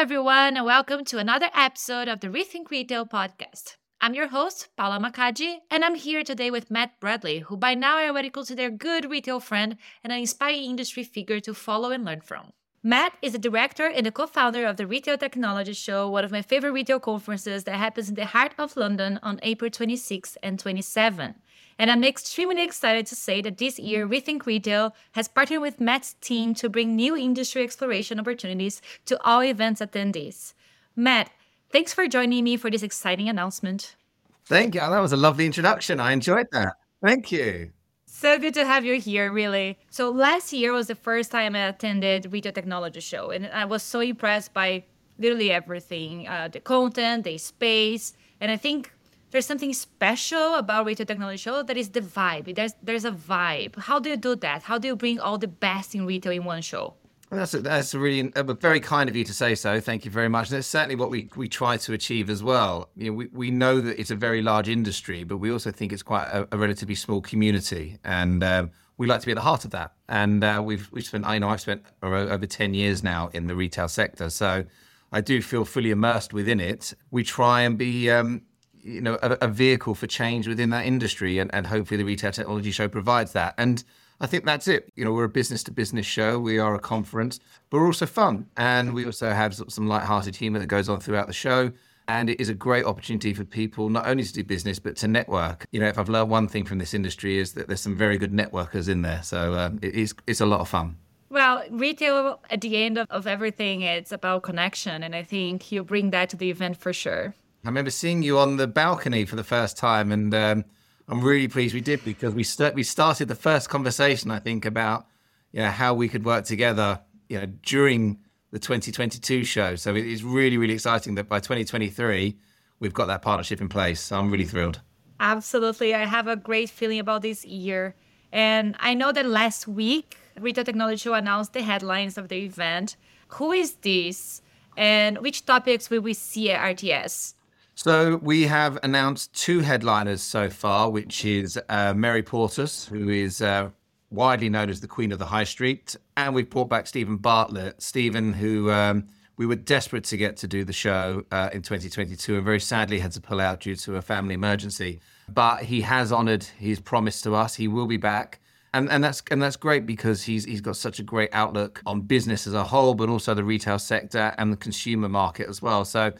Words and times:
Everyone, 0.00 0.56
and 0.56 0.64
welcome 0.64 1.04
to 1.04 1.18
another 1.18 1.50
episode 1.54 2.08
of 2.08 2.20
the 2.20 2.28
Rethink 2.28 2.70
Retail 2.70 3.04
podcast. 3.04 3.76
I'm 4.00 4.14
your 4.14 4.28
host, 4.28 4.68
Paula 4.74 4.98
Makaji, 4.98 5.56
and 5.70 5.84
I'm 5.84 5.94
here 5.94 6.24
today 6.24 6.50
with 6.50 6.70
Matt 6.70 6.98
Bradley, 7.00 7.40
who 7.40 7.58
by 7.58 7.74
now 7.74 7.98
I 7.98 8.08
already 8.08 8.30
consider 8.30 8.64
a 8.64 8.70
good 8.70 9.10
retail 9.10 9.40
friend 9.40 9.76
and 10.02 10.10
an 10.10 10.20
inspiring 10.20 10.64
industry 10.64 11.04
figure 11.04 11.38
to 11.40 11.52
follow 11.52 11.90
and 11.90 12.02
learn 12.02 12.22
from. 12.22 12.52
Matt 12.82 13.12
is 13.20 13.32
the 13.32 13.38
director 13.38 13.84
and 13.88 14.06
the 14.06 14.10
co 14.10 14.26
founder 14.26 14.64
of 14.64 14.78
the 14.78 14.86
Retail 14.86 15.18
Technology 15.18 15.74
Show, 15.74 16.08
one 16.08 16.24
of 16.24 16.32
my 16.32 16.40
favorite 16.40 16.72
retail 16.72 16.98
conferences 16.98 17.64
that 17.64 17.76
happens 17.76 18.08
in 18.08 18.14
the 18.14 18.24
heart 18.24 18.54
of 18.56 18.78
London 18.78 19.20
on 19.22 19.38
April 19.42 19.70
26 19.70 20.38
and 20.42 20.58
27. 20.58 21.34
And 21.80 21.90
I'm 21.90 22.04
extremely 22.04 22.62
excited 22.62 23.06
to 23.06 23.16
say 23.16 23.40
that 23.40 23.56
this 23.56 23.78
year, 23.78 24.06
Rethink 24.06 24.44
Retail 24.44 24.94
has 25.12 25.28
partnered 25.28 25.62
with 25.62 25.80
Matt's 25.80 26.12
team 26.20 26.52
to 26.56 26.68
bring 26.68 26.94
new 26.94 27.16
industry 27.16 27.62
exploration 27.64 28.20
opportunities 28.20 28.82
to 29.06 29.18
all 29.24 29.42
events 29.42 29.80
attendees. 29.80 30.52
Matt, 30.94 31.30
thanks 31.70 31.94
for 31.94 32.06
joining 32.06 32.44
me 32.44 32.58
for 32.58 32.70
this 32.70 32.82
exciting 32.82 33.30
announcement. 33.30 33.96
Thank 34.44 34.74
you. 34.74 34.82
That 34.82 34.98
was 34.98 35.14
a 35.14 35.16
lovely 35.16 35.46
introduction. 35.46 36.00
I 36.00 36.12
enjoyed 36.12 36.48
that. 36.52 36.74
Thank 37.02 37.32
you. 37.32 37.70
So 38.04 38.38
good 38.38 38.52
to 38.54 38.66
have 38.66 38.84
you 38.84 39.00
here, 39.00 39.32
really. 39.32 39.78
So 39.88 40.10
last 40.10 40.52
year 40.52 40.74
was 40.74 40.88
the 40.88 40.94
first 40.94 41.30
time 41.30 41.56
I 41.56 41.68
attended 41.68 42.30
Retail 42.30 42.52
Technology 42.52 43.00
Show, 43.00 43.30
and 43.30 43.46
I 43.46 43.64
was 43.64 43.82
so 43.82 44.00
impressed 44.00 44.52
by 44.52 44.84
literally 45.18 45.50
everything, 45.50 46.28
uh, 46.28 46.48
the 46.48 46.60
content, 46.60 47.24
the 47.24 47.38
space, 47.38 48.12
and 48.38 48.50
I 48.50 48.58
think 48.58 48.92
there's 49.30 49.46
something 49.46 49.72
special 49.72 50.54
about 50.56 50.86
Retail 50.86 51.06
Technology 51.06 51.38
Show 51.38 51.62
that 51.62 51.76
is 51.76 51.90
the 51.90 52.00
vibe. 52.00 52.54
There's 52.54 52.74
there's 52.82 53.04
a 53.04 53.12
vibe. 53.12 53.78
How 53.78 53.98
do 53.98 54.10
you 54.10 54.16
do 54.16 54.36
that? 54.36 54.62
How 54.62 54.78
do 54.78 54.88
you 54.88 54.96
bring 54.96 55.20
all 55.20 55.38
the 55.38 55.48
best 55.48 55.94
in 55.94 56.06
retail 56.06 56.32
in 56.32 56.44
one 56.44 56.62
show? 56.62 56.94
That's 57.30 57.54
a, 57.54 57.60
that's 57.60 57.94
a 57.94 57.98
really 58.00 58.32
uh, 58.34 58.42
very 58.54 58.80
kind 58.80 59.08
of 59.08 59.14
you 59.14 59.22
to 59.22 59.32
say 59.32 59.54
so. 59.54 59.78
Thank 59.78 60.04
you 60.04 60.10
very 60.10 60.28
much. 60.28 60.48
And 60.48 60.56
that's 60.56 60.66
certainly 60.66 60.96
what 60.96 61.10
we, 61.10 61.30
we 61.36 61.48
try 61.48 61.76
to 61.76 61.92
achieve 61.92 62.28
as 62.28 62.42
well. 62.42 62.90
You 62.96 63.10
know, 63.10 63.16
we, 63.16 63.26
we 63.26 63.50
know 63.52 63.80
that 63.80 64.00
it's 64.00 64.10
a 64.10 64.16
very 64.16 64.42
large 64.42 64.68
industry, 64.68 65.22
but 65.22 65.36
we 65.36 65.52
also 65.52 65.70
think 65.70 65.92
it's 65.92 66.02
quite 66.02 66.26
a, 66.26 66.48
a 66.50 66.58
relatively 66.58 66.96
small 66.96 67.20
community, 67.20 67.98
and 68.02 68.42
um, 68.42 68.70
we 68.96 69.06
like 69.06 69.20
to 69.20 69.26
be 69.26 69.32
at 69.32 69.36
the 69.36 69.42
heart 69.42 69.64
of 69.64 69.70
that. 69.70 69.92
And 70.08 70.42
uh, 70.42 70.60
we've 70.64 70.90
we've 70.90 71.04
spent 71.04 71.24
I 71.24 71.38
know 71.38 71.50
I've 71.50 71.60
spent 71.60 71.84
over 72.02 72.46
ten 72.46 72.74
years 72.74 73.04
now 73.04 73.30
in 73.32 73.46
the 73.46 73.54
retail 73.54 73.86
sector, 73.86 74.28
so 74.28 74.64
I 75.12 75.20
do 75.20 75.40
feel 75.40 75.64
fully 75.64 75.92
immersed 75.92 76.32
within 76.32 76.58
it. 76.58 76.94
We 77.12 77.22
try 77.22 77.62
and 77.62 77.78
be 77.78 78.10
um, 78.10 78.42
you 78.82 79.00
know 79.00 79.18
a, 79.22 79.38
a, 79.42 79.48
vehicle 79.48 79.94
for 79.94 80.06
change 80.06 80.48
within 80.48 80.70
that 80.70 80.86
industry, 80.86 81.38
and, 81.38 81.52
and 81.54 81.66
hopefully 81.66 81.98
the 81.98 82.04
retail 82.04 82.32
technology 82.32 82.70
show 82.70 82.88
provides 82.88 83.32
that. 83.32 83.54
And 83.58 83.82
I 84.20 84.26
think 84.26 84.44
that's 84.44 84.68
it. 84.68 84.92
You 84.96 85.04
know, 85.04 85.12
we're 85.12 85.24
a 85.24 85.28
business 85.28 85.62
to 85.64 85.70
business 85.70 86.04
show. 86.04 86.38
We 86.38 86.58
are 86.58 86.74
a 86.74 86.78
conference, 86.78 87.40
but 87.70 87.78
we're 87.78 87.86
also 87.86 88.06
fun. 88.06 88.46
And 88.56 88.92
we 88.92 89.06
also 89.06 89.30
have 89.30 89.54
some 89.54 89.86
light-hearted 89.86 90.36
humor 90.36 90.58
that 90.58 90.66
goes 90.66 90.90
on 90.90 91.00
throughout 91.00 91.26
the 91.26 91.32
show. 91.32 91.72
And 92.06 92.28
it 92.28 92.40
is 92.40 92.48
a 92.48 92.54
great 92.54 92.84
opportunity 92.84 93.32
for 93.32 93.44
people 93.44 93.88
not 93.88 94.06
only 94.06 94.24
to 94.24 94.32
do 94.32 94.44
business, 94.44 94.78
but 94.78 94.96
to 94.96 95.08
network. 95.08 95.64
You 95.70 95.80
know, 95.80 95.86
if 95.86 95.96
I've 95.96 96.08
learned 96.08 96.28
one 96.28 96.48
thing 96.48 96.64
from 96.64 96.78
this 96.78 96.92
industry 96.92 97.38
is 97.38 97.52
that 97.54 97.68
there's 97.68 97.80
some 97.80 97.96
very 97.96 98.18
good 98.18 98.32
networkers 98.32 98.88
in 98.88 99.02
there. 99.02 99.22
So 99.22 99.54
um, 99.54 99.78
it 99.80 99.94
is, 99.94 100.14
it's 100.26 100.40
a 100.40 100.46
lot 100.46 100.60
of 100.60 100.68
fun. 100.68 100.96
Well, 101.30 101.62
retail 101.70 102.40
at 102.50 102.60
the 102.60 102.76
end 102.76 102.98
of, 102.98 103.06
of 103.08 103.28
everything, 103.28 103.82
it's 103.82 104.10
about 104.10 104.42
connection. 104.42 105.02
And 105.02 105.14
I 105.14 105.22
think 105.22 105.70
you 105.70 105.84
bring 105.84 106.10
that 106.10 106.28
to 106.30 106.36
the 106.36 106.50
event 106.50 106.76
for 106.76 106.92
sure. 106.92 107.34
I 107.64 107.68
remember 107.68 107.90
seeing 107.90 108.22
you 108.22 108.38
on 108.38 108.56
the 108.56 108.66
balcony 108.66 109.24
for 109.24 109.36
the 109.36 109.44
first 109.44 109.76
time. 109.76 110.12
And, 110.12 110.34
um, 110.34 110.64
I'm 111.10 111.20
really 111.22 111.48
pleased 111.48 111.74
we 111.74 111.80
did 111.80 112.04
because 112.04 112.34
we 112.34 112.44
st- 112.44 112.74
we 112.76 112.84
started 112.84 113.26
the 113.26 113.34
first 113.34 113.68
conversation 113.68 114.30
I 114.30 114.38
think 114.38 114.64
about 114.64 115.06
you 115.50 115.60
know 115.60 115.68
how 115.68 115.92
we 115.92 116.08
could 116.08 116.24
work 116.24 116.44
together 116.44 117.00
you 117.28 117.40
know 117.40 117.46
during 117.64 118.20
the 118.52 118.60
2022 118.60 119.44
show. 119.44 119.74
So 119.74 119.96
it 119.96 120.06
is 120.06 120.22
really 120.22 120.56
really 120.56 120.74
exciting 120.74 121.16
that 121.16 121.28
by 121.28 121.40
2023 121.40 122.36
we've 122.78 122.94
got 122.94 123.06
that 123.06 123.22
partnership 123.22 123.60
in 123.60 123.68
place. 123.68 124.00
So 124.00 124.18
I'm 124.18 124.30
really 124.30 124.44
thrilled. 124.44 124.80
Absolutely, 125.18 125.94
I 125.94 126.06
have 126.06 126.28
a 126.28 126.36
great 126.36 126.70
feeling 126.70 127.00
about 127.00 127.22
this 127.22 127.44
year, 127.44 127.96
and 128.32 128.76
I 128.78 128.94
know 128.94 129.10
that 129.10 129.26
last 129.26 129.66
week 129.66 130.16
Retail 130.38 130.64
Technology 130.64 130.98
Show 130.98 131.14
announced 131.14 131.54
the 131.54 131.62
headlines 131.62 132.16
of 132.16 132.28
the 132.28 132.44
event. 132.44 132.96
Who 133.34 133.50
is 133.50 133.74
this, 133.82 134.42
and 134.76 135.18
which 135.18 135.44
topics 135.44 135.90
will 135.90 136.02
we 136.02 136.14
see 136.14 136.52
at 136.52 136.76
RTS? 136.76 137.34
So 137.82 138.16
we 138.16 138.42
have 138.42 138.78
announced 138.82 139.32
two 139.32 139.60
headliners 139.60 140.20
so 140.20 140.50
far, 140.50 140.90
which 140.90 141.24
is 141.24 141.58
uh, 141.70 141.94
Mary 141.94 142.22
Portas, 142.22 142.86
who 142.86 143.08
is 143.08 143.40
uh, 143.40 143.70
widely 144.10 144.50
known 144.50 144.68
as 144.68 144.82
the 144.82 144.86
Queen 144.86 145.12
of 145.12 145.18
the 145.18 145.24
High 145.24 145.44
Street, 145.44 145.96
and 146.14 146.34
we've 146.34 146.50
brought 146.50 146.68
back 146.68 146.86
Steven 146.86 147.16
Bartlett. 147.16 147.80
Steven, 147.80 148.34
who 148.34 148.70
um, 148.70 149.08
we 149.38 149.46
were 149.46 149.56
desperate 149.56 150.04
to 150.04 150.18
get 150.18 150.36
to 150.36 150.46
do 150.46 150.62
the 150.62 150.74
show 150.74 151.24
uh, 151.30 151.48
in 151.54 151.62
2022, 151.62 152.36
and 152.36 152.44
very 152.44 152.60
sadly 152.60 152.98
had 152.98 153.12
to 153.12 153.20
pull 153.22 153.40
out 153.40 153.60
due 153.60 153.76
to 153.76 153.96
a 153.96 154.02
family 154.02 154.34
emergency. 154.34 155.00
But 155.30 155.62
he 155.62 155.80
has 155.80 156.12
honoured 156.12 156.44
his 156.44 156.80
promise 156.80 157.22
to 157.22 157.34
us; 157.34 157.54
he 157.54 157.66
will 157.66 157.86
be 157.86 157.96
back. 157.96 158.40
And, 158.74 158.90
and 158.90 159.02
that's 159.02 159.22
and 159.30 159.40
that's 159.40 159.56
great 159.56 159.86
because 159.86 160.22
he's 160.22 160.44
he's 160.44 160.60
got 160.60 160.76
such 160.76 160.98
a 160.98 161.02
great 161.02 161.30
outlook 161.32 161.80
on 161.86 162.02
business 162.02 162.46
as 162.46 162.52
a 162.52 162.62
whole, 162.62 162.92
but 162.92 163.08
also 163.08 163.32
the 163.32 163.42
retail 163.42 163.78
sector 163.78 164.34
and 164.36 164.52
the 164.52 164.58
consumer 164.58 165.08
market 165.08 165.48
as 165.48 165.62
well. 165.62 165.86
So 165.86 166.12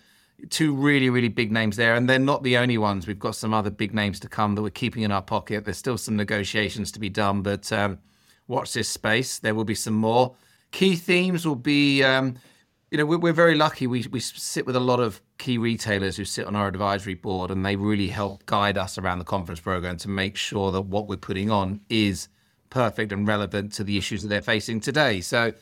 two 0.49 0.75
really, 0.75 1.11
really 1.11 1.29
big 1.29 1.53
names 1.53 1.77
there. 1.77 1.95
And 1.95 2.09
they're 2.09 2.19
not 2.19 2.43
the 2.43 2.57
only 2.57 2.79
ones. 2.79 3.07
We've 3.07 3.19
got 3.19 3.37
some 3.37 3.53
other 3.53 3.71
big 3.71 3.95
names 3.95 4.21
to 4.21 4.29
come 4.29 4.55
that 4.55 4.63
we're 4.63 4.71
keeping 4.71 5.03
in 5.03 5.13
our 5.13 5.23
pocket. 5.23 5.65
There's 5.65 5.77
still 5.77 5.99
some 5.99 6.17
negotiations 6.17 6.91
to 6.93 7.01
be 7.01 7.09
done, 7.09 7.43
but 7.43 7.71
um, 7.73 7.99
watch 8.49 8.73
this 8.73 8.89
space. 8.89 9.39
There 9.39 9.55
will 9.55 9.65
be 9.65 9.75
some 9.75 9.95
more. 9.95 10.35
Key 10.73 10.97
themes 10.97 11.47
will 11.47 11.57
be, 11.57 12.03
um, 12.03 12.37
you 12.91 12.99
know, 12.99 13.07
we're, 13.07 13.19
we're, 13.19 13.33
very 13.33 13.55
lucky. 13.55 13.87
We, 13.87 14.07
we 14.11 14.21
sit 14.21 14.67
with 14.67 14.77
a 14.77 14.81
lot 14.81 15.01
of 15.01 15.21
key 15.39 15.59
retailers 15.59 16.17
who 16.17 16.25
sit 16.25 16.47
on 16.47 16.55
our 16.55 16.69
advisory 16.69 17.15
board, 17.15 17.51
and 17.51 17.65
they 17.65 17.77
really 17.77 18.09
help 18.09 18.47
guide 18.47 18.79
us 18.79 18.99
around 18.99 19.19
the 19.19 19.25
conference 19.25 19.61
program 19.61 19.97
to 19.99 20.09
make 20.09 20.37
sure 20.37 20.71
that 20.73 20.83
what 20.83 21.09
we're 21.09 21.17
putting 21.17 21.51
on 21.51 21.81
is 21.89 22.29
perfect 22.69 23.13
and 23.13 23.27
relevant 23.27 23.73
to 23.73 23.85
the 23.85 23.99
issues 23.99 24.23
that 24.23 24.29
they're 24.29 24.43
facing 24.43 24.81
today. 24.81 25.21
So, 25.21 25.53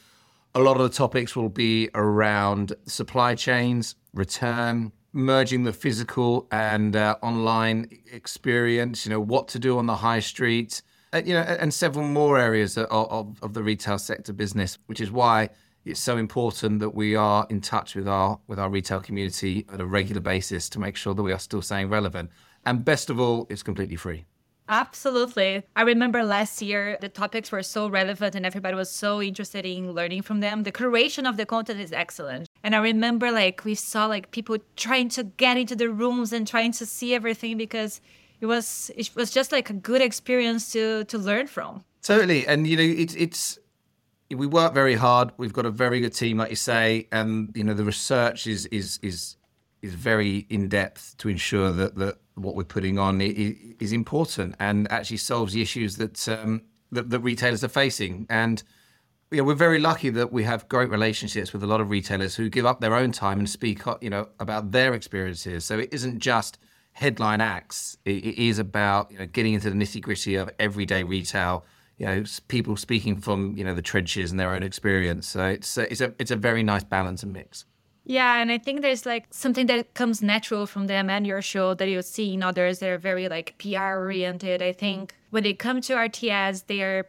a 0.54 0.60
lot 0.60 0.76
of 0.76 0.82
the 0.82 0.96
topics 0.96 1.36
will 1.36 1.48
be 1.48 1.90
around 1.94 2.72
supply 2.86 3.34
chains, 3.34 3.94
return, 4.18 4.92
merging 5.12 5.64
the 5.64 5.72
physical 5.72 6.46
and 6.50 6.94
uh, 6.96 7.16
online 7.22 7.88
experience, 8.12 9.06
you 9.06 9.10
know, 9.10 9.20
what 9.20 9.48
to 9.48 9.58
do 9.58 9.78
on 9.78 9.86
the 9.86 9.96
high 9.96 10.20
street, 10.20 10.82
uh, 11.12 11.22
you 11.24 11.32
know, 11.32 11.40
and 11.40 11.72
several 11.72 12.06
more 12.06 12.38
areas 12.38 12.76
of, 12.76 12.86
of, 12.90 13.38
of, 13.42 13.54
the 13.54 13.62
retail 13.62 13.98
sector 13.98 14.32
business, 14.32 14.78
which 14.86 15.00
is 15.00 15.10
why 15.10 15.48
it's 15.86 16.00
so 16.00 16.18
important 16.18 16.80
that 16.80 16.90
we 16.90 17.16
are 17.16 17.46
in 17.48 17.60
touch 17.60 17.94
with 17.94 18.06
our 18.06 18.38
with 18.46 18.58
our 18.58 18.68
retail 18.68 19.00
community 19.00 19.64
at 19.72 19.80
a 19.80 19.86
regular 19.86 20.20
basis 20.20 20.68
to 20.68 20.78
make 20.78 20.96
sure 20.96 21.14
that 21.14 21.22
we 21.22 21.32
are 21.32 21.38
still 21.38 21.62
staying 21.62 21.88
relevant. 21.88 22.30
And 22.66 22.84
best 22.84 23.08
of 23.08 23.18
all, 23.18 23.46
it's 23.48 23.62
completely 23.62 23.96
free. 23.96 24.26
Absolutely. 24.68 25.62
I 25.74 25.82
remember 25.82 26.22
last 26.22 26.60
year 26.60 26.98
the 27.00 27.08
topics 27.08 27.50
were 27.50 27.62
so 27.62 27.88
relevant 27.88 28.34
and 28.34 28.44
everybody 28.44 28.76
was 28.76 28.90
so 28.90 29.22
interested 29.22 29.64
in 29.64 29.92
learning 29.92 30.22
from 30.22 30.40
them. 30.40 30.64
The 30.64 30.72
curation 30.72 31.26
of 31.26 31.38
the 31.38 31.46
content 31.46 31.80
is 31.80 31.92
excellent. 31.92 32.47
And 32.62 32.74
I 32.74 32.78
remember 32.78 33.30
like 33.30 33.64
we 33.64 33.74
saw 33.74 34.06
like 34.06 34.30
people 34.30 34.58
trying 34.76 35.08
to 35.10 35.24
get 35.24 35.56
into 35.56 35.76
the 35.76 35.90
rooms 35.90 36.32
and 36.32 36.46
trying 36.46 36.72
to 36.72 36.86
see 36.86 37.14
everything 37.14 37.56
because 37.56 38.00
it 38.40 38.46
was 38.46 38.90
it 38.96 39.10
was 39.14 39.30
just 39.30 39.52
like 39.52 39.70
a 39.70 39.74
good 39.74 40.02
experience 40.02 40.72
to 40.72 41.04
to 41.04 41.18
learn 41.18 41.46
from. 41.46 41.84
Totally. 42.02 42.46
And 42.46 42.66
you 42.66 42.76
know, 42.76 42.82
it's 42.82 43.14
it's 43.14 43.58
we 44.30 44.46
work 44.46 44.74
very 44.74 44.94
hard. 44.94 45.32
We've 45.36 45.52
got 45.52 45.66
a 45.66 45.70
very 45.70 46.00
good 46.00 46.14
team, 46.14 46.38
like 46.38 46.50
you 46.50 46.56
say, 46.56 47.08
and 47.12 47.50
you 47.54 47.64
know 47.64 47.74
the 47.74 47.84
research 47.84 48.46
is 48.46 48.66
is 48.66 48.98
is 49.02 49.36
is 49.82 49.94
very 49.94 50.46
in 50.50 50.68
depth 50.68 51.16
to 51.18 51.28
ensure 51.28 51.72
that 51.72 51.96
that 51.96 52.18
what 52.34 52.54
we're 52.54 52.64
putting 52.64 52.98
on 52.98 53.20
is 53.20 53.92
important 53.92 54.54
and 54.60 54.90
actually 54.92 55.16
solves 55.16 55.52
the 55.52 55.62
issues 55.62 55.96
that 55.96 56.28
um, 56.28 56.62
that, 56.92 57.10
that 57.10 57.20
retailers 57.20 57.64
are 57.64 57.68
facing. 57.68 58.26
And 58.28 58.62
know, 59.32 59.44
we're 59.44 59.54
very 59.54 59.78
lucky 59.78 60.08
that 60.10 60.32
we 60.32 60.44
have 60.44 60.68
great 60.68 60.90
relationships 60.90 61.52
with 61.52 61.62
a 61.62 61.66
lot 61.66 61.80
of 61.80 61.90
retailers 61.90 62.34
who 62.34 62.48
give 62.48 62.64
up 62.64 62.80
their 62.80 62.94
own 62.94 63.12
time 63.12 63.38
and 63.38 63.48
speak, 63.48 63.82
you 64.00 64.08
know, 64.08 64.28
about 64.40 64.72
their 64.72 64.94
experiences. 64.94 65.64
So 65.64 65.78
it 65.78 65.90
isn't 65.92 66.18
just 66.18 66.58
headline 66.92 67.40
acts; 67.40 67.98
it, 68.04 68.24
it 68.24 68.42
is 68.42 68.58
about 68.58 69.10
you 69.12 69.18
know 69.18 69.26
getting 69.26 69.54
into 69.54 69.70
the 69.70 69.76
nitty 69.76 70.00
gritty 70.00 70.36
of 70.36 70.50
everyday 70.58 71.02
retail. 71.02 71.64
You 71.98 72.06
know, 72.06 72.24
people 72.46 72.76
speaking 72.76 73.20
from 73.20 73.56
you 73.56 73.64
know 73.64 73.74
the 73.74 73.82
trenches 73.82 74.30
and 74.30 74.40
their 74.40 74.54
own 74.54 74.62
experience. 74.62 75.28
So 75.28 75.44
it's 75.44 75.76
a, 75.76 75.90
it's 75.92 76.00
a 76.00 76.14
it's 76.18 76.30
a 76.30 76.36
very 76.36 76.62
nice 76.62 76.84
balance 76.84 77.22
and 77.22 77.32
mix. 77.32 77.66
Yeah, 78.04 78.40
and 78.40 78.50
I 78.50 78.56
think 78.56 78.80
there's 78.80 79.04
like 79.04 79.26
something 79.30 79.66
that 79.66 79.92
comes 79.92 80.22
natural 80.22 80.64
from 80.64 80.86
them 80.86 81.10
and 81.10 81.26
your 81.26 81.42
show 81.42 81.74
that 81.74 81.88
you 81.90 82.00
see 82.00 82.32
in 82.32 82.42
others 82.42 82.78
that 82.78 82.88
are 82.88 82.96
very 82.96 83.28
like 83.28 83.58
PR 83.58 83.98
oriented. 83.98 84.62
I 84.62 84.72
think 84.72 85.14
when 85.28 85.42
they 85.42 85.52
come 85.52 85.82
to 85.82 85.92
RTS, 85.92 86.64
they're 86.68 87.04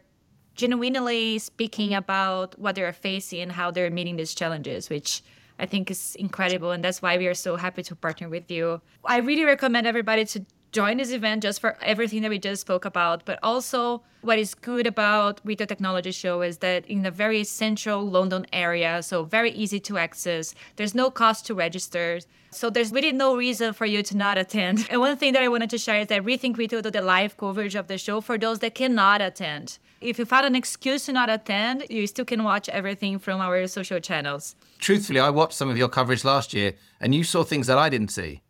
genuinely 0.54 1.38
speaking 1.38 1.94
about 1.94 2.58
what 2.58 2.74
they're 2.74 2.92
facing 2.92 3.40
and 3.40 3.52
how 3.52 3.70
they're 3.70 3.90
meeting 3.90 4.16
these 4.16 4.34
challenges, 4.34 4.90
which 4.90 5.22
I 5.58 5.66
think 5.66 5.90
is 5.90 6.16
incredible. 6.16 6.70
And 6.70 6.82
that's 6.82 7.02
why 7.02 7.18
we 7.18 7.26
are 7.26 7.34
so 7.34 7.56
happy 7.56 7.82
to 7.84 7.94
partner 7.94 8.28
with 8.28 8.50
you. 8.50 8.80
I 9.04 9.18
really 9.18 9.44
recommend 9.44 9.86
everybody 9.86 10.24
to 10.26 10.44
join 10.72 10.98
this 10.98 11.10
event 11.10 11.42
just 11.42 11.60
for 11.60 11.76
everything 11.82 12.22
that 12.22 12.30
we 12.30 12.38
just 12.38 12.62
spoke 12.62 12.84
about. 12.84 13.24
But 13.24 13.38
also, 13.42 14.02
what 14.22 14.38
is 14.38 14.54
good 14.54 14.86
about 14.86 15.40
Retail 15.44 15.66
Technology 15.66 16.12
Show 16.12 16.42
is 16.42 16.58
that 16.58 16.86
in 16.86 17.04
a 17.04 17.10
very 17.10 17.44
central 17.44 18.02
London 18.02 18.46
area, 18.52 19.02
so 19.02 19.24
very 19.24 19.50
easy 19.50 19.80
to 19.80 19.98
access. 19.98 20.54
There's 20.76 20.94
no 20.94 21.10
cost 21.10 21.46
to 21.46 21.54
register. 21.54 22.20
So 22.50 22.70
there's 22.70 22.92
really 22.92 23.12
no 23.12 23.36
reason 23.36 23.72
for 23.72 23.86
you 23.86 24.02
to 24.02 24.16
not 24.16 24.38
attend. 24.38 24.86
And 24.90 25.00
one 25.00 25.16
thing 25.16 25.32
that 25.34 25.42
I 25.42 25.48
wanted 25.48 25.70
to 25.70 25.78
share 25.78 26.00
is 26.00 26.08
that 26.08 26.24
Rethink 26.24 26.56
Retail 26.56 26.82
do 26.82 26.90
the 26.90 27.02
live 27.02 27.36
coverage 27.36 27.74
of 27.74 27.86
the 27.86 27.98
show 27.98 28.20
for 28.20 28.38
those 28.38 28.58
that 28.60 28.74
cannot 28.74 29.20
attend. 29.20 29.78
If 30.00 30.18
you 30.18 30.24
found 30.24 30.46
an 30.46 30.54
excuse 30.54 31.06
to 31.06 31.12
not 31.12 31.28
attend, 31.28 31.84
you 31.90 32.06
still 32.06 32.24
can 32.24 32.42
watch 32.42 32.68
everything 32.70 33.18
from 33.18 33.40
our 33.40 33.66
social 33.66 34.00
channels. 34.00 34.56
Truthfully, 34.78 35.20
I 35.20 35.30
watched 35.30 35.54
some 35.54 35.68
of 35.68 35.76
your 35.76 35.88
coverage 35.88 36.24
last 36.24 36.54
year 36.54 36.72
and 37.00 37.14
you 37.14 37.22
saw 37.22 37.44
things 37.44 37.66
that 37.66 37.76
I 37.76 37.90
didn't 37.90 38.08
see 38.08 38.40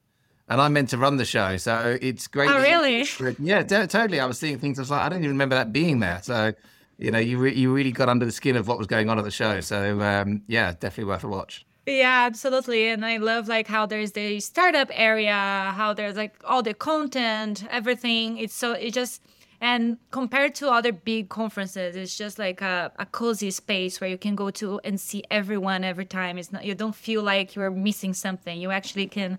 and 0.51 0.61
I 0.61 0.69
meant 0.69 0.91
to 0.91 0.99
run 0.99 1.17
the 1.17 1.25
show. 1.25 1.57
So 1.57 1.97
it's 2.03 2.27
great. 2.27 2.51
Oh, 2.51 2.59
really? 2.59 3.07
Yeah, 3.39 3.63
t- 3.63 3.87
totally. 3.87 4.21
I 4.21 4.27
was 4.27 4.39
seeing 4.39 4.59
things. 4.59 4.79
I 4.79 4.83
was 4.83 4.91
like, 4.91 5.01
I 5.03 5.09
don't 5.09 5.21
even 5.21 5.31
remember 5.31 5.55
that 5.55 5.73
being 5.73 6.01
there. 6.01 6.21
So, 6.23 6.53
you 6.99 7.11
know, 7.11 7.19
you 7.19 7.39
re- 7.39 7.55
you 7.55 7.73
really 7.73 7.93
got 7.93 8.09
under 8.09 8.25
the 8.25 8.33
skin 8.33 8.57
of 8.57 8.69
what 8.69 8.77
was 8.77 8.89
going 8.89 9.09
on 9.09 9.19
at 9.19 9.25
the 9.25 9.31
show. 9.31 9.61
So, 9.61 10.01
um, 10.01 10.43
yeah, 10.49 10.73
definitely 10.73 11.05
worth 11.05 11.25
a 11.25 11.29
watch. 11.29 11.65
Yeah, 11.87 12.25
absolutely. 12.27 12.89
And 12.89 13.07
I 13.07 13.17
love 13.17 13.49
like 13.49 13.67
how 13.69 13.87
there's 13.87 14.13
the 14.13 14.41
startup 14.41 14.89
area, 14.93 15.33
how 15.75 15.95
there's 15.95 16.17
like 16.17 16.35
all 16.45 16.63
the 16.63 16.75
content, 16.75 17.65
everything. 17.71 18.37
It's 18.39 18.55
so 18.55 18.73
it 18.73 18.93
just 18.93 19.23
and 19.61 19.99
compared 20.11 20.55
to 20.57 20.71
other 20.71 20.93
big 20.93 21.29
conferences, 21.29 21.95
it's 21.95 22.17
just 22.17 22.39
like 22.39 22.63
a, 22.63 22.91
a 22.99 23.05
cozy 23.07 23.51
space 23.51 24.01
where 24.01 24.09
you 24.09 24.17
can 24.17 24.35
go 24.35 24.51
to 24.53 24.81
and 24.85 24.99
see 24.99 25.23
everyone 25.31 25.85
every 25.85 26.07
time. 26.07 26.39
It's 26.39 26.51
not 26.51 26.65
you 26.65 26.75
don't 26.75 26.95
feel 26.95 27.23
like 27.23 27.55
you're 27.55 27.71
missing 27.71 28.15
something. 28.15 28.59
You 28.59 28.71
actually 28.71 29.07
can 29.07 29.39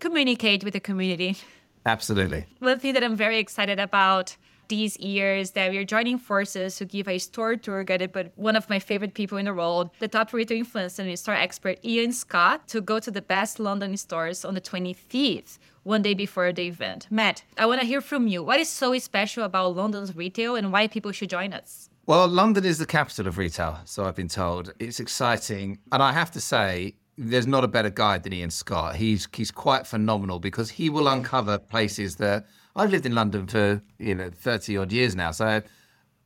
communicate 0.00 0.64
with 0.64 0.72
the 0.72 0.80
community. 0.80 1.36
Absolutely. 1.84 2.46
One 2.58 2.80
thing 2.80 2.94
that 2.94 3.04
I'm 3.04 3.14
very 3.14 3.38
excited 3.38 3.78
about 3.78 4.36
these 4.68 4.98
years 4.98 5.52
that 5.52 5.70
we're 5.70 5.84
joining 5.84 6.18
forces 6.18 6.76
to 6.76 6.84
give 6.84 7.08
a 7.08 7.18
store 7.18 7.56
tour 7.56 7.84
guided 7.84 8.12
by 8.12 8.30
one 8.36 8.56
of 8.56 8.68
my 8.68 8.78
favorite 8.78 9.14
people 9.14 9.38
in 9.38 9.46
the 9.46 9.54
world, 9.54 9.90
the 9.98 10.08
top 10.08 10.32
retail 10.32 10.64
influencer 10.64 11.00
and 11.00 11.18
store 11.18 11.34
expert 11.34 11.78
Ian 11.84 12.12
Scott, 12.12 12.68
to 12.68 12.80
go 12.80 12.98
to 12.98 13.10
the 13.10 13.22
best 13.22 13.58
London 13.58 13.96
stores 13.96 14.44
on 14.44 14.54
the 14.54 14.60
25th, 14.60 15.58
one 15.82 16.02
day 16.02 16.14
before 16.14 16.52
the 16.52 16.66
event. 16.66 17.06
Matt, 17.10 17.44
I 17.56 17.66
want 17.66 17.80
to 17.80 17.86
hear 17.86 18.00
from 18.00 18.26
you. 18.26 18.42
What 18.42 18.60
is 18.60 18.68
so 18.68 18.96
special 18.98 19.44
about 19.44 19.76
London's 19.76 20.14
retail 20.16 20.56
and 20.56 20.72
why 20.72 20.88
people 20.88 21.12
should 21.12 21.30
join 21.30 21.52
us? 21.52 21.88
Well, 22.06 22.28
London 22.28 22.64
is 22.64 22.78
the 22.78 22.86
capital 22.86 23.26
of 23.26 23.36
retail, 23.36 23.80
so 23.84 24.04
I've 24.04 24.14
been 24.14 24.28
told. 24.28 24.72
It's 24.78 25.00
exciting. 25.00 25.78
And 25.90 26.02
I 26.02 26.12
have 26.12 26.30
to 26.32 26.40
say, 26.40 26.94
there's 27.18 27.46
not 27.46 27.64
a 27.64 27.68
better 27.68 27.90
guide 27.90 28.22
than 28.22 28.32
Ian 28.32 28.50
Scott. 28.50 28.96
He's 28.96 29.28
he's 29.32 29.50
quite 29.50 29.86
phenomenal 29.86 30.38
because 30.38 30.70
he 30.70 30.90
will 30.90 31.08
uncover 31.08 31.58
places 31.58 32.16
that 32.16 32.46
I've 32.74 32.90
lived 32.90 33.06
in 33.06 33.14
London 33.14 33.46
for 33.46 33.82
you 33.98 34.14
know 34.14 34.30
thirty 34.30 34.76
odd 34.76 34.92
years 34.92 35.16
now, 35.16 35.30
so 35.30 35.62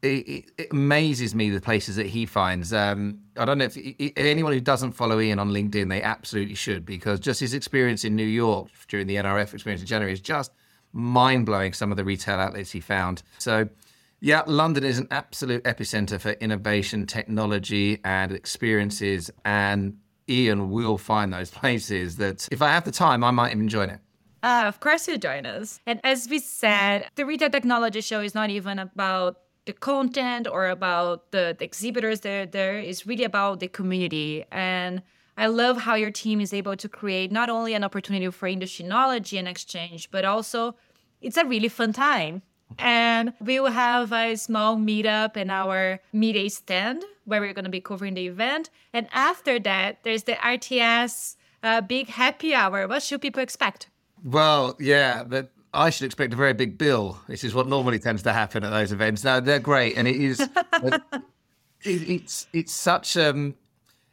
it, 0.02 0.46
it 0.56 0.68
amazes 0.70 1.34
me 1.34 1.50
the 1.50 1.60
places 1.60 1.96
that 1.96 2.06
he 2.06 2.26
finds. 2.26 2.72
Um, 2.72 3.20
I 3.36 3.44
don't 3.44 3.58
know 3.58 3.66
if, 3.66 3.76
anyone 4.16 4.52
who 4.52 4.60
doesn't 4.60 4.92
follow 4.92 5.20
Ian 5.20 5.38
on 5.38 5.50
LinkedIn, 5.50 5.90
they 5.90 6.02
absolutely 6.02 6.54
should 6.54 6.86
because 6.86 7.20
just 7.20 7.40
his 7.40 7.54
experience 7.54 8.04
in 8.04 8.16
New 8.16 8.24
York 8.24 8.68
during 8.88 9.06
the 9.06 9.16
NRF 9.16 9.52
experience 9.54 9.82
in 9.82 9.86
January 9.86 10.12
is 10.12 10.20
just 10.20 10.52
mind 10.92 11.46
blowing. 11.46 11.72
Some 11.72 11.90
of 11.90 11.96
the 11.96 12.04
retail 12.04 12.38
outlets 12.38 12.70
he 12.72 12.80
found. 12.80 13.22
So. 13.38 13.68
Yeah, 14.22 14.42
London 14.46 14.84
is 14.84 14.98
an 14.98 15.08
absolute 15.10 15.64
epicenter 15.64 16.20
for 16.20 16.32
innovation, 16.32 17.06
technology, 17.06 18.00
and 18.04 18.32
experiences. 18.32 19.30
And 19.46 19.96
Ian 20.30 20.70
will 20.70 20.98
find 20.98 21.32
those 21.32 21.50
places 21.50 22.16
that 22.16 22.48
if 22.52 22.62
I 22.62 22.68
have 22.68 22.84
the 22.84 22.92
time, 22.92 23.24
I 23.24 23.30
might 23.30 23.52
even 23.52 23.68
join 23.68 23.90
it. 23.90 24.00
Uh, 24.42 24.64
of 24.66 24.80
course, 24.80 25.06
you 25.08 25.18
join 25.18 25.44
us. 25.44 25.80
And 25.86 26.00
as 26.02 26.28
we 26.28 26.38
said, 26.38 27.08
the 27.16 27.26
Retail 27.26 27.50
Technology 27.50 28.00
Show 28.00 28.20
is 28.20 28.34
not 28.34 28.48
even 28.48 28.78
about 28.78 29.36
the 29.66 29.72
content 29.74 30.46
or 30.50 30.68
about 30.68 31.30
the, 31.32 31.54
the 31.58 31.64
exhibitors 31.64 32.20
there. 32.20 32.78
It's 32.78 33.06
really 33.06 33.24
about 33.24 33.60
the 33.60 33.68
community. 33.68 34.44
And 34.50 35.02
I 35.36 35.46
love 35.46 35.82
how 35.82 35.94
your 35.94 36.10
team 36.10 36.40
is 36.40 36.54
able 36.54 36.76
to 36.76 36.88
create 36.88 37.30
not 37.30 37.50
only 37.50 37.74
an 37.74 37.84
opportunity 37.84 38.30
for 38.30 38.46
industry 38.46 38.86
knowledge 38.86 39.32
and 39.34 39.46
exchange, 39.46 40.10
but 40.10 40.24
also 40.24 40.74
it's 41.20 41.36
a 41.36 41.44
really 41.44 41.68
fun 41.68 41.92
time. 41.92 42.42
And 42.78 43.32
we 43.40 43.60
will 43.60 43.70
have 43.70 44.12
a 44.12 44.36
small 44.36 44.76
meetup 44.76 45.36
in 45.36 45.50
our 45.50 46.00
media 46.12 46.48
stand 46.50 47.04
where 47.24 47.40
we're 47.40 47.52
going 47.52 47.64
to 47.64 47.70
be 47.70 47.80
covering 47.80 48.14
the 48.14 48.26
event. 48.26 48.70
And 48.92 49.08
after 49.12 49.58
that, 49.60 49.98
there's 50.02 50.24
the 50.24 50.34
RTS 50.34 51.36
uh, 51.62 51.80
big 51.80 52.08
happy 52.08 52.54
hour. 52.54 52.88
What 52.88 53.02
should 53.02 53.20
people 53.20 53.42
expect? 53.42 53.88
Well, 54.24 54.76
yeah, 54.78 55.24
but 55.24 55.50
I 55.72 55.90
should 55.90 56.06
expect 56.06 56.32
a 56.32 56.36
very 56.36 56.52
big 56.52 56.78
bill. 56.78 57.18
This 57.28 57.44
is 57.44 57.54
what 57.54 57.68
normally 57.68 57.98
tends 57.98 58.22
to 58.24 58.32
happen 58.32 58.64
at 58.64 58.70
those 58.70 58.92
events. 58.92 59.24
No, 59.24 59.40
they're 59.40 59.60
great, 59.60 59.96
and 59.96 60.08
it 60.08 60.16
is. 60.16 60.40
it, 60.72 61.02
it's 61.82 62.46
it's 62.52 62.72
such 62.72 63.16
um, 63.16 63.54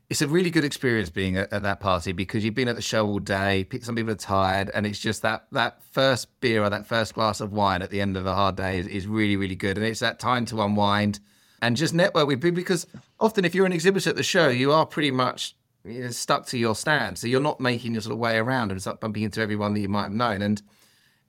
it's 0.10 0.22
a 0.22 0.28
really 0.28 0.50
good 0.50 0.64
experience 0.64 1.10
being 1.10 1.36
at, 1.38 1.52
at, 1.52 1.64
that 1.64 1.80
party 1.80 2.14
because 2.14 2.46
you've 2.46 2.56
been 2.56 2.70
at 2.70 2.78
the 2.78 2.82
show 2.82 3.06
all 3.06 3.20
day. 3.20 3.68
Some 3.82 3.96
people 3.96 4.12
are 4.12 4.16
tired, 4.16 4.72
and 4.74 4.86
it's 4.86 5.00
just 5.00 5.22
that 5.24 5.48
that 5.52 5.84
first 5.92 6.40
beer 6.40 6.64
or 6.64 6.70
that 6.70 6.88
first 6.88 7.14
glass 7.14 7.42
of 7.42 7.52
wine 7.52 7.82
at 7.82 7.90
the 7.90 8.00
end 8.00 8.16
of 8.16 8.26
a 8.26 8.34
hard 8.34 8.56
day 8.56 8.80
is, 8.80 8.88
is 8.88 9.08
really 9.08 9.36
really 9.36 9.56
good, 9.56 9.78
and 9.78 9.86
it's 9.86 10.00
that 10.00 10.20
time 10.20 10.46
to 10.46 10.62
unwind 10.62 11.20
and 11.62 11.76
just 11.76 11.94
network 11.94 12.28
with 12.28 12.42
people 12.42 12.56
because 12.56 12.88
often 13.20 13.44
if 13.44 13.54
you're 13.54 13.66
an 13.66 13.74
exhibitor 13.74 14.10
at 14.10 14.16
the 14.16 14.24
show, 14.24 14.48
you 14.48 14.72
are 14.72 14.86
pretty 14.86 15.12
much 15.12 15.56
you 15.84 16.04
know, 16.04 16.10
stuck 16.10 16.46
to 16.48 16.58
your 16.58 16.76
stand, 16.76 17.18
so 17.18 17.28
you're 17.28 17.42
not 17.42 17.60
making 17.60 17.94
your 17.94 18.02
sort 18.02 18.14
of 18.14 18.20
way 18.20 18.38
around 18.38 18.72
and 18.72 18.82
start 18.82 19.02
bumping 19.02 19.24
into 19.24 19.42
everyone 19.42 19.74
that 19.74 19.82
you 19.82 19.90
might 19.90 20.04
have 20.04 20.14
known 20.14 20.42
and. 20.42 20.62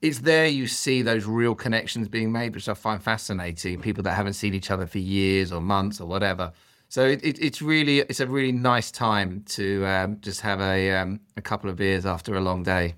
It's 0.01 0.21
there 0.21 0.47
you 0.47 0.69
see 0.69 1.03
those 1.03 1.25
real 1.27 1.57
connections 1.57 2.07
being 2.07 2.31
made, 2.31 2.55
which 2.55 2.69
I 2.69 2.75
find 2.75 3.03
fascinating. 3.03 3.81
People 3.81 4.05
that 4.05 4.13
haven't 4.13 4.35
seen 4.35 4.55
each 4.55 4.71
other 4.71 4.87
for 4.87 4.99
years 4.99 5.51
or 5.51 5.61
months 5.61 6.01
or 6.01 6.07
whatever, 6.07 6.53
so 6.89 7.05
it, 7.05 7.23
it, 7.23 7.39
it's 7.39 7.61
really 7.61 8.01
it's 8.01 8.21
a 8.21 8.27
really 8.27 8.53
nice 8.53 8.91
time 8.91 9.45
to 9.49 9.85
um, 9.87 10.19
just 10.21 10.41
have 10.41 10.61
a 10.61 10.93
um, 10.93 11.21
a 11.37 11.43
couple 11.43 11.69
of 11.69 11.77
beers 11.77 12.07
after 12.07 12.35
a 12.35 12.41
long 12.41 12.63
day. 12.63 12.95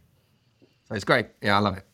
So 0.85 0.95
it's 0.95 1.05
great. 1.05 1.27
Yeah, 1.43 1.57
I 1.57 1.61
love 1.61 1.77
it. 1.77 1.85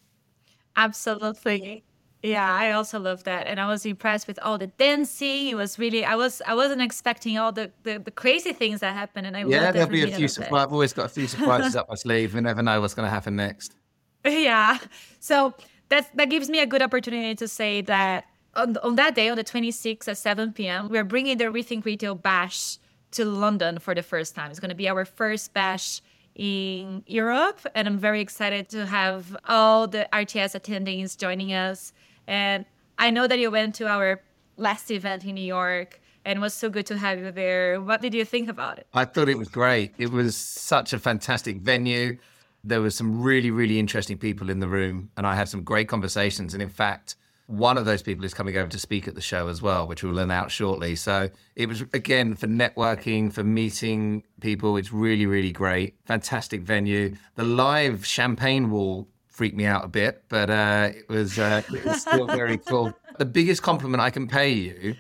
Absolutely. 0.77 1.85
Yeah, 2.23 2.53
I 2.53 2.73
also 2.73 2.99
love 2.99 3.25
that, 3.25 3.47
and 3.47 3.61
I 3.61 3.67
was 3.69 3.87
impressed 3.87 4.27
with 4.27 4.39
all 4.43 4.59
the 4.59 4.67
dancing. 4.67 5.49
It 5.49 5.55
was 5.55 5.79
really 5.79 6.05
I 6.05 6.17
was 6.17 6.43
I 6.47 6.55
wasn't 6.55 6.83
expecting 6.83 7.39
all 7.39 7.53
the 7.53 7.71
the, 7.83 7.99
the 7.99 8.11
crazy 8.11 8.53
things 8.53 8.81
that 8.81 8.95
happened, 8.95 9.27
and 9.27 9.37
I 9.37 9.45
yeah 9.45 9.73
there'll 9.73 9.89
be 9.89 10.03
a 10.03 10.09
few 10.09 10.29
surprises. 10.29 10.67
I've 10.67 10.73
always 10.73 10.93
got 10.93 11.07
a 11.07 11.09
few 11.09 11.27
surprises 11.27 11.77
up 11.77 11.89
my 11.89 11.95
sleeve. 11.95 12.35
We 12.35 12.41
never 12.41 12.63
know 12.63 12.81
what's 12.81 12.95
going 12.95 13.07
to 13.07 13.11
happen 13.11 13.37
next. 13.37 13.75
Yeah, 14.25 14.79
so 15.21 15.55
that 15.89 16.11
that 16.17 16.31
gives 16.31 16.51
me 16.51 16.59
a 16.59 16.67
good 16.67 16.83
opportunity 16.83 17.37
to 17.37 17.47
say 17.47 17.81
that 17.83 18.25
on, 18.57 18.77
on 18.79 18.97
that 18.97 19.15
day, 19.15 19.29
on 19.29 19.37
the 19.37 19.45
26th 19.45 20.09
at 20.09 20.19
7 20.19 20.53
p.m., 20.53 20.89
we're 20.89 21.05
bringing 21.05 21.39
the 21.39 21.45
Rethink 21.45 21.85
Retail 21.85 22.15
Bash 22.15 22.79
to 23.13 23.25
London 23.25 23.79
for 23.79 23.95
the 23.95 24.03
first 24.03 24.35
time. 24.35 24.51
It's 24.51 24.61
going 24.61 24.71
to 24.71 24.75
be 24.75 24.89
our 24.89 25.05
first 25.05 25.53
bash 25.55 26.03
in 26.35 27.03
Europe, 27.07 27.61
and 27.75 27.89
I'm 27.89 27.99
very 27.99 28.21
excited 28.21 28.69
to 28.71 28.87
have 28.87 29.37
all 29.49 29.87
the 29.87 30.09
RTS 30.13 30.61
attendees 30.61 31.17
joining 31.17 31.53
us. 31.53 31.93
And 32.27 32.65
I 32.99 33.11
know 33.11 33.27
that 33.27 33.39
you 33.39 33.51
went 33.51 33.75
to 33.77 33.87
our 33.87 34.21
last 34.57 34.91
event 34.91 35.25
in 35.25 35.35
New 35.35 35.45
York 35.45 36.01
and 36.27 36.39
it 36.39 36.43
was 36.43 36.55
so 36.55 36.69
good 36.69 36.87
to 36.87 36.99
have 36.99 37.21
you 37.21 37.31
there. 37.31 37.81
What 37.81 38.03
did 38.03 38.13
you 38.13 38.25
think 38.25 38.49
about 38.49 38.79
it? 38.79 38.89
I 38.93 39.05
thought 39.05 39.29
it 39.29 39.39
was 39.39 39.49
great. 39.49 39.95
It 39.97 40.11
was 40.11 40.37
such 40.37 40.93
a 40.93 40.99
fantastic 40.99 41.59
venue. 41.59 42.19
There 42.65 42.81
were 42.81 42.91
some 42.91 43.23
really, 43.23 43.53
really 43.53 43.79
interesting 43.79 44.19
people 44.19 44.51
in 44.51 44.59
the 44.59 44.67
room, 44.67 45.11
and 45.17 45.25
I 45.25 45.37
had 45.37 45.49
some 45.49 45.63
great 45.63 45.87
conversations. 45.87 46.53
And 46.53 46.61
in 46.61 46.69
fact, 46.69 47.15
one 47.47 47.79
of 47.79 47.85
those 47.85 48.03
people 48.03 48.25
is 48.25 48.35
coming 48.35 48.57
over 48.57 48.69
to 48.69 48.79
speak 48.79 49.07
at 49.07 49.15
the 49.15 49.21
show 49.21 49.49
as 49.49 49.63
well, 49.63 49.87
which 49.87 50.03
we'll 50.03 50.19
announce 50.19 50.53
shortly. 50.53 50.97
So 50.97 51.31
it 51.55 51.69
was, 51.69 51.83
again, 51.93 52.35
for 52.35 52.47
networking, 52.47 53.33
for 53.33 53.45
meeting 53.45 54.25
people. 54.41 54.77
It's 54.77 54.93
really, 54.93 55.27
really 55.27 55.53
great. 55.53 55.95
Fantastic 56.07 56.63
venue. 56.63 57.15
The 57.37 57.45
live 57.45 58.05
champagne 58.05 58.71
wall 58.71 59.09
freaked 59.27 59.57
me 59.57 59.65
out 59.65 59.85
a 59.85 59.89
bit, 59.89 60.25
but 60.29 60.51
uh, 60.51 60.91
it, 60.95 61.09
was, 61.09 61.39
uh, 61.39 61.63
it 61.73 61.85
was 61.85 62.01
still 62.01 62.27
very 62.27 62.59
cool. 62.59 62.93
The 63.19 63.27
biggest 63.27 63.63
compliment 63.63 64.01
I 64.01 64.11
can 64.11 64.27
pay 64.27 64.51
you 64.51 64.97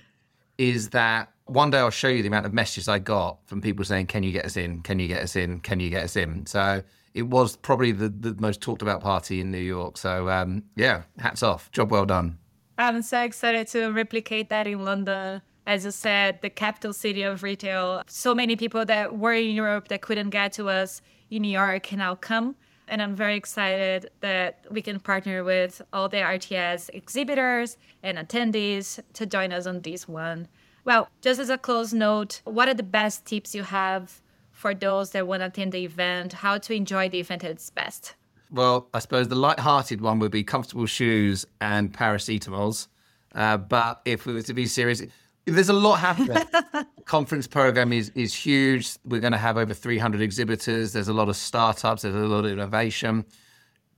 is 0.58 0.90
that 0.90 1.32
one 1.46 1.70
day 1.70 1.78
I'll 1.78 1.90
show 1.90 2.08
you 2.08 2.22
the 2.22 2.28
amount 2.28 2.46
of 2.46 2.52
messages 2.52 2.88
I 2.88 2.98
got 2.98 3.38
from 3.46 3.60
people 3.60 3.84
saying, 3.84 4.06
Can 4.06 4.22
you 4.22 4.32
get 4.32 4.44
us 4.44 4.56
in? 4.56 4.82
Can 4.82 4.98
you 4.98 5.08
get 5.08 5.22
us 5.22 5.36
in? 5.36 5.60
Can 5.60 5.80
you 5.80 5.90
get 5.90 6.04
us 6.04 6.16
in? 6.16 6.46
So 6.46 6.82
it 7.16 7.28
was 7.28 7.56
probably 7.56 7.92
the, 7.92 8.10
the 8.10 8.36
most 8.38 8.60
talked 8.60 8.82
about 8.82 9.00
party 9.00 9.40
in 9.40 9.50
New 9.50 9.56
York. 9.56 9.96
So 9.96 10.28
um, 10.28 10.64
yeah, 10.76 11.04
hats 11.18 11.42
off. 11.42 11.72
Job 11.72 11.90
well 11.90 12.04
done. 12.04 12.38
I'm 12.76 13.00
so 13.00 13.22
excited 13.22 13.66
to 13.68 13.88
replicate 13.88 14.50
that 14.50 14.66
in 14.66 14.84
London. 14.84 15.40
As 15.66 15.86
you 15.86 15.92
said, 15.92 16.42
the 16.42 16.50
capital 16.50 16.92
city 16.92 17.22
of 17.22 17.42
retail. 17.42 18.02
So 18.06 18.34
many 18.34 18.54
people 18.54 18.84
that 18.84 19.16
were 19.18 19.32
in 19.32 19.54
Europe 19.54 19.88
that 19.88 20.02
couldn't 20.02 20.28
get 20.28 20.52
to 20.52 20.68
us 20.68 21.00
in 21.30 21.42
New 21.42 21.48
York 21.48 21.84
can 21.84 21.98
now 21.98 22.16
come. 22.16 22.54
And 22.86 23.00
I'm 23.00 23.16
very 23.16 23.34
excited 23.34 24.10
that 24.20 24.66
we 24.70 24.82
can 24.82 25.00
partner 25.00 25.42
with 25.42 25.80
all 25.94 26.10
the 26.10 26.18
RTS 26.18 26.90
exhibitors 26.92 27.78
and 28.02 28.18
attendees 28.18 29.00
to 29.14 29.24
join 29.24 29.52
us 29.52 29.66
on 29.66 29.80
this 29.80 30.06
one. 30.06 30.48
Well, 30.84 31.08
just 31.22 31.40
as 31.40 31.48
a 31.48 31.58
close 31.58 31.94
note, 31.94 32.42
what 32.44 32.68
are 32.68 32.74
the 32.74 32.84
best 32.84 33.24
tips 33.24 33.54
you 33.54 33.62
have 33.62 34.20
for 34.56 34.72
those 34.74 35.10
that 35.10 35.26
want 35.26 35.42
to 35.42 35.46
attend 35.46 35.72
the 35.72 35.84
event, 35.84 36.32
how 36.32 36.56
to 36.56 36.72
enjoy 36.72 37.10
the 37.10 37.20
event 37.20 37.44
at 37.44 37.50
its 37.50 37.68
best? 37.68 38.14
Well, 38.50 38.88
I 38.94 39.00
suppose 39.00 39.28
the 39.28 39.34
light-hearted 39.34 40.00
one 40.00 40.18
would 40.20 40.32
be 40.32 40.44
comfortable 40.44 40.86
shoes 40.86 41.44
and 41.60 41.92
paracetamols. 41.92 42.88
Uh, 43.34 43.58
but 43.58 44.00
if 44.06 44.24
we 44.24 44.32
were 44.32 44.42
to 44.42 44.54
be 44.54 44.64
serious, 44.64 45.02
there's 45.44 45.68
a 45.68 45.74
lot 45.74 45.96
happening. 45.96 46.42
Conference 47.04 47.46
program 47.46 47.92
is 47.92 48.10
is 48.14 48.34
huge. 48.34 48.96
We're 49.04 49.20
going 49.20 49.32
to 49.32 49.38
have 49.38 49.58
over 49.58 49.74
300 49.74 50.22
exhibitors. 50.22 50.94
There's 50.94 51.08
a 51.08 51.12
lot 51.12 51.28
of 51.28 51.36
startups. 51.36 52.02
There's 52.02 52.14
a 52.14 52.18
lot 52.18 52.46
of 52.46 52.50
innovation. 52.50 53.26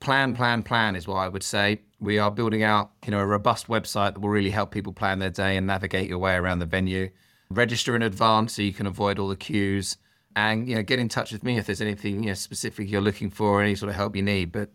Plan, 0.01 0.35
plan, 0.35 0.65
plan 0.65 0.97
is 0.97 1.07
what 1.07 1.17
I 1.17 1.29
would 1.29 1.45
say. 1.45 1.81
We 2.01 2.19
are 2.19 2.31
building 2.31 2.65
out, 2.65 2.91
you 3.05 3.13
know, 3.13 3.21
a 3.21 3.27
robust 3.27 3.69
website 3.69 4.15
that 4.15 4.21
will 4.21 4.29
really 4.29 4.51
help 4.51 4.73
people 4.73 4.93
plan 4.93 5.21
their 5.21 5.31
day 5.31 5.57
and 5.57 5.67
navigate 5.67 6.09
your 6.09 6.19
way 6.19 6.35
around 6.35 6.59
the 6.59 6.67
venue. 6.67 7.11
Register 7.49 7.95
in 7.95 8.03
advance 8.03 8.55
so 8.55 8.63
you 8.63 8.73
can 8.73 8.87
avoid 8.87 9.19
all 9.19 9.29
the 9.29 9.37
queues, 9.37 9.97
and 10.39 10.69
you 10.69 10.77
know, 10.77 10.83
get 10.83 10.99
in 11.01 11.09
touch 11.09 11.33
with 11.33 11.43
me 11.43 11.59
if 11.59 11.67
there's 11.67 11.81
anything 11.81 12.23
you 12.23 12.29
know 12.29 12.35
specific 12.35 12.89
you're 12.89 13.01
looking 13.01 13.31
for, 13.31 13.49
or 13.49 13.63
any 13.63 13.75
sort 13.75 13.91
of 13.91 13.97
help 13.97 14.15
you 14.15 14.23
need. 14.23 14.53
But 14.53 14.71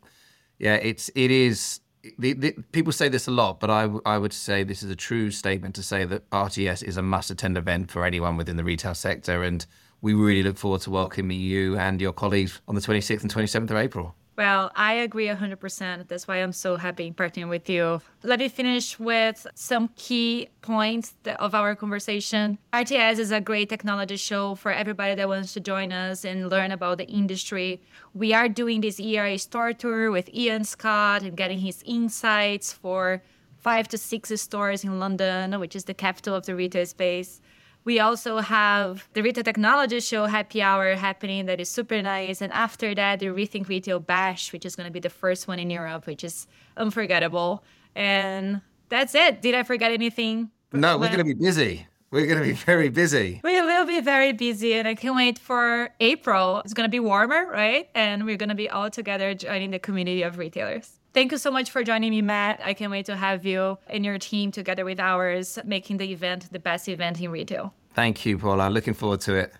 yeah, 0.60 0.75
it's 0.75 1.10
it 1.15 1.32
is 1.32 1.79
the, 2.17 2.34
the, 2.34 2.51
people 2.74 2.91
say 2.91 3.08
this 3.08 3.27
a 3.27 3.32
lot, 3.32 3.62
but 3.62 3.70
I, 3.70 3.89
I 4.05 4.17
would 4.17 4.34
say 4.34 4.63
this 4.63 4.84
is 4.84 4.91
a 4.91 4.96
true 4.96 5.32
statement 5.32 5.75
to 5.75 5.84
say 5.84 6.03
that 6.03 6.29
RTS 6.32 6.84
is 6.84 6.98
a 6.98 7.01
must 7.01 7.32
attend 7.32 7.58
event 7.58 7.89
for 7.89 8.05
anyone 8.05 8.36
within 8.36 8.58
the 8.58 8.63
retail 8.63 8.93
sector. 8.93 9.41
And 9.43 9.65
we 10.01 10.13
really 10.13 10.43
look 10.43 10.58
forward 10.58 10.82
to 10.82 10.91
welcoming 10.91 11.39
you 11.39 11.77
and 11.77 12.01
your 12.01 12.12
colleagues 12.12 12.60
on 12.67 12.75
the 12.75 12.82
26th 12.82 13.22
and 13.22 13.34
27th 13.34 13.72
of 13.72 13.77
April. 13.77 14.15
Well, 14.35 14.71
I 14.75 14.93
agree 14.93 15.27
100%. 15.27 16.07
That's 16.07 16.27
why 16.27 16.37
I'm 16.37 16.53
so 16.53 16.75
happy 16.77 17.11
partnering 17.11 17.49
with 17.49 17.69
you. 17.69 18.01
Let 18.23 18.39
me 18.39 18.49
finish 18.49 18.97
with 18.99 19.45
some 19.53 19.89
key 19.95 20.49
points 20.61 21.13
of 21.37 21.53
our 21.53 21.75
conversation. 21.75 22.57
RTS 22.73 23.19
is 23.19 23.31
a 23.31 23.39
great 23.39 23.69
technology 23.69 24.17
show 24.17 24.55
for 24.55 24.71
everybody 24.71 25.13
that 25.13 25.27
wants 25.27 25.53
to 25.53 25.59
join 25.59 25.91
us 25.91 26.25
and 26.25 26.49
learn 26.49 26.71
about 26.71 26.97
the 26.97 27.07
industry. 27.07 27.81
We 28.15 28.33
are 28.33 28.49
doing 28.49 28.81
this 28.81 28.99
ERA 28.99 29.37
store 29.37 29.73
tour 29.73 30.09
with 30.09 30.33
Ian 30.33 30.63
Scott 30.63 31.21
and 31.21 31.37
getting 31.37 31.59
his 31.59 31.83
insights 31.85 32.73
for 32.73 33.21
five 33.59 33.87
to 33.89 33.97
six 33.99 34.29
stores 34.41 34.83
in 34.83 34.99
London, 34.99 35.59
which 35.59 35.75
is 35.75 35.83
the 35.83 35.93
capital 35.93 36.33
of 36.33 36.45
the 36.45 36.55
retail 36.55 36.85
space. 36.87 37.39
We 37.85 37.99
also 37.99 38.39
have 38.39 39.09
the 39.13 39.21
Retail 39.21 39.43
Technology 39.43 39.99
Show 39.99 40.25
happy 40.25 40.61
hour 40.61 40.95
happening 40.95 41.47
that 41.47 41.59
is 41.59 41.69
super 41.69 42.01
nice. 42.01 42.41
And 42.41 42.51
after 42.53 42.95
that, 42.95 43.19
the 43.19 43.27
Rethink 43.27 43.67
Retail 43.67 43.99
Bash, 43.99 44.53
which 44.53 44.65
is 44.65 44.75
going 44.75 44.87
to 44.87 44.91
be 44.91 45.01
the 45.01 45.09
first 45.09 45.47
one 45.47 45.59
in 45.59 45.69
Europe, 45.69 46.07
which 46.07 46.23
is 46.23 46.47
unforgettable. 46.77 47.63
And 47.95 48.61
that's 48.87 49.15
it. 49.15 49.41
Did 49.41 49.53
I 49.53 49.63
forget 49.63 49.91
anything? 49.91 50.49
No, 50.71 50.97
we're 50.97 51.07
going 51.07 51.19
to 51.19 51.25
be 51.25 51.33
busy. 51.33 51.87
We're 52.09 52.27
going 52.27 52.39
to 52.39 52.45
be 52.45 52.53
very 52.71 52.89
busy. 52.89 53.41
We 53.43 53.61
will 53.61 53.85
be 53.85 53.99
very 53.99 54.31
busy, 54.31 54.73
and 54.75 54.87
I 54.87 54.95
can't 54.95 55.15
wait 55.15 55.37
for 55.37 55.89
April. 55.99 56.61
It's 56.63 56.73
going 56.73 56.87
to 56.87 56.91
be 56.91 56.99
warmer, 56.99 57.47
right? 57.47 57.89
And 57.95 58.25
we're 58.25 58.37
going 58.37 58.49
to 58.49 58.55
be 58.55 58.69
all 58.69 58.89
together 58.89 59.33
joining 59.33 59.71
the 59.71 59.79
community 59.79 60.21
of 60.21 60.37
retailers. 60.37 60.99
Thank 61.13 61.32
you 61.32 61.38
so 61.38 61.51
much 61.51 61.70
for 61.70 61.84
joining 61.84 62.10
me, 62.10 62.24
Matt. 62.24 62.60
I 62.63 62.74
can't 62.74 62.89
wait 62.89 63.05
to 63.05 63.15
have 63.15 63.46
you 63.46 63.77
and 63.88 64.03
your 64.03 64.17
team 64.17 64.51
together 64.51 64.84
with 64.84 65.00
ours, 65.00 65.60
making 65.63 65.98
the 65.98 66.12
event 66.12 66.51
the 66.51 66.58
best 66.58 66.89
event 66.89 67.22
in 67.22 67.29
retail. 67.29 67.74
Thank 67.93 68.25
you, 68.25 68.39
Paula. 68.39 68.70
Looking 68.70 68.96
forward 68.96 69.22
to 69.22 69.36
it. 69.36 69.53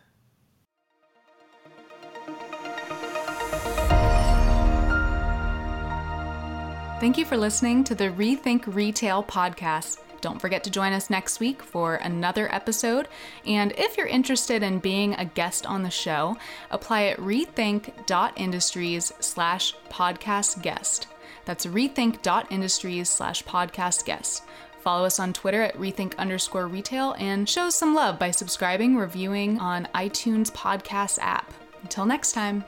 Thank 7.00 7.18
you 7.18 7.26
for 7.26 7.38
listening 7.38 7.84
to 7.84 7.94
the 7.94 8.06
Rethink 8.06 8.64
Retail 8.74 9.24
podcast. 9.24 10.00
Don't 10.22 10.40
forget 10.40 10.64
to 10.64 10.72
join 10.72 10.94
us 10.94 11.10
next 11.10 11.42
week 11.42 11.62
for 11.62 11.96
another 11.96 12.52
episode. 12.56 13.10
And 13.46 13.74
if 13.78 13.98
you're 13.98 14.08
interested 14.08 14.64
in 14.64 14.80
being 14.80 15.14
a 15.16 15.26
guest 15.26 15.66
on 15.66 15.84
the 15.84 15.90
show, 15.92 16.38
apply 16.72 17.04
at 17.08 17.18
rethink.industries 17.18 19.14
slash 19.20 19.76
podcast 19.90 20.62
guest. 20.64 21.08
That's 21.46 21.66
rethink.industries 21.66 23.10
slash 23.10 23.44
podcast 23.44 24.06
guest. 24.06 24.44
Follow 24.82 25.06
us 25.06 25.20
on 25.20 25.32
Twitter 25.32 25.62
at 25.62 25.78
rethink 25.78 26.18
underscore 26.18 26.68
retail 26.68 27.16
and 27.18 27.48
show 27.48 27.64
us 27.64 27.76
some 27.76 27.96
love 27.96 28.20
by 28.20 28.32
subscribing, 28.32 28.98
reviewing 28.98 29.60
on 29.60 29.88
iTunes 29.96 30.52
podcast 30.52 31.20
app. 31.22 31.54
Until 31.84 32.06
next 32.06 32.34
time. 32.34 32.66